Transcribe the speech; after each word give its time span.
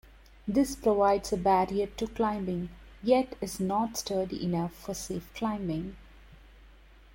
This 0.47 0.75
provides 0.75 1.31
a 1.31 1.37
barrier 1.37 1.85
to 1.85 2.07
climbing, 2.07 2.69
yet 3.03 3.37
is 3.39 3.59
not 3.59 3.97
sturdy 3.97 4.43
enough 4.43 4.73
for 4.73 4.95
safe 4.95 5.31
climbing. 5.35 5.95